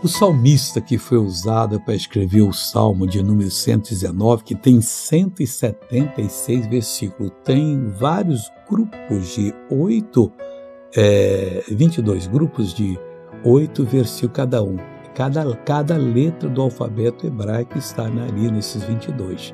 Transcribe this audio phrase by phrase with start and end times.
[0.00, 6.68] O salmista que foi usado para escrever o Salmo de número 119, que tem 176
[6.68, 10.30] versículos, tem vários grupos de oito,
[10.96, 12.96] é, 22 grupos de
[13.44, 14.76] oito versículos cada um.
[15.16, 19.52] Cada, cada letra do alfabeto hebraico está ali nesses 22.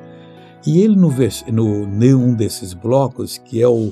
[0.67, 1.09] E ele, no,
[1.51, 3.91] no, nenhum desses blocos, que é o,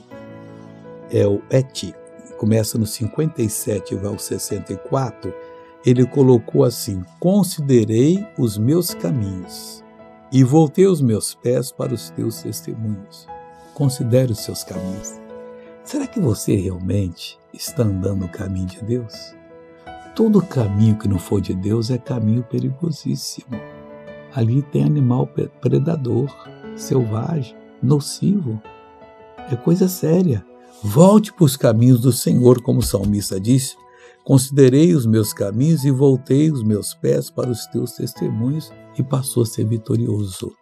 [1.09, 1.95] é o Et,
[2.37, 5.33] começa no 57 e vai ao 64,
[5.85, 9.83] ele colocou assim: Considerei os meus caminhos
[10.31, 13.27] e voltei os meus pés para os teus testemunhos.
[13.73, 15.21] Considere os seus caminhos.
[15.83, 19.13] Será que você realmente está andando no caminho de Deus?
[20.15, 23.59] Todo caminho que não for de Deus é caminho perigosíssimo.
[24.33, 25.27] Ali tem animal
[25.59, 26.31] predador,
[26.75, 28.61] selvagem, nocivo.
[29.51, 30.45] É coisa séria.
[30.83, 33.75] Volte para os caminhos do Senhor, como o salmista disse,
[34.23, 39.43] Considerei os meus caminhos e voltei os meus pés para os teus testemunhos e passou
[39.43, 40.53] a ser vitorioso.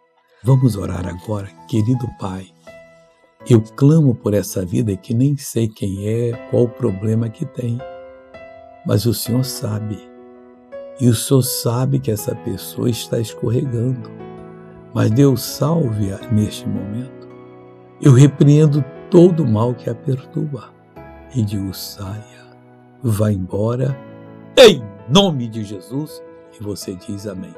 [0.42, 2.48] Vamos orar agora, querido Pai.
[3.48, 7.78] Eu clamo por essa vida que nem sei quem é, qual o problema que tem,
[8.84, 9.96] mas o Senhor sabe.
[11.00, 14.10] E o Senhor sabe que essa pessoa está escorregando.
[14.92, 17.28] Mas Deus salve-a neste momento.
[18.00, 20.70] Eu repreendo todo o mal que a perturba
[21.34, 22.41] e digo: saia
[23.02, 23.98] vai embora,
[24.56, 26.22] em nome de Jesus,
[26.58, 27.54] e você diz amém.